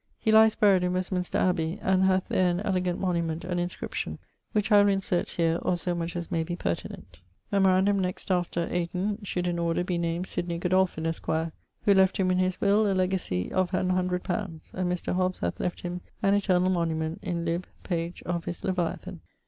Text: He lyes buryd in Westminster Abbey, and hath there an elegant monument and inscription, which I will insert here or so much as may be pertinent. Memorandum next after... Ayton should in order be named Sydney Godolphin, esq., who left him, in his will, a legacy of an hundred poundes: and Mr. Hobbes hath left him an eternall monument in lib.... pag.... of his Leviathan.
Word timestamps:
He 0.17 0.31
lyes 0.31 0.55
buryd 0.55 0.81
in 0.81 0.93
Westminster 0.93 1.37
Abbey, 1.37 1.77
and 1.79 2.01
hath 2.05 2.23
there 2.27 2.49
an 2.49 2.61
elegant 2.61 2.99
monument 2.99 3.43
and 3.45 3.59
inscription, 3.59 4.17
which 4.51 4.71
I 4.71 4.81
will 4.81 4.89
insert 4.91 5.29
here 5.29 5.59
or 5.61 5.77
so 5.77 5.93
much 5.93 6.15
as 6.15 6.31
may 6.31 6.41
be 6.43 6.55
pertinent. 6.55 7.19
Memorandum 7.51 7.99
next 7.99 8.31
after... 8.31 8.67
Ayton 8.71 9.19
should 9.21 9.45
in 9.45 9.59
order 9.59 9.83
be 9.83 9.99
named 9.99 10.25
Sydney 10.25 10.57
Godolphin, 10.57 11.05
esq., 11.05 11.27
who 11.27 11.93
left 11.93 12.17
him, 12.17 12.31
in 12.31 12.39
his 12.39 12.59
will, 12.59 12.91
a 12.91 12.95
legacy 12.95 13.51
of 13.53 13.75
an 13.75 13.91
hundred 13.91 14.23
poundes: 14.23 14.71
and 14.73 14.91
Mr. 14.91 15.13
Hobbes 15.13 15.37
hath 15.37 15.59
left 15.59 15.81
him 15.81 16.01
an 16.23 16.33
eternall 16.33 16.71
monument 16.71 17.19
in 17.21 17.45
lib.... 17.45 17.67
pag.... 17.83 18.23
of 18.25 18.45
his 18.45 18.63
Leviathan. 18.63 19.19